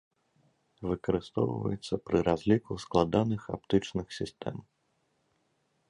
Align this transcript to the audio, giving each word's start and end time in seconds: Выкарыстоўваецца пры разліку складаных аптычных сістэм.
Выкарыстоўваецца 0.91 1.93
пры 2.05 2.17
разліку 2.29 2.71
складаных 2.87 3.41
аптычных 3.59 4.07
сістэм. 4.19 4.55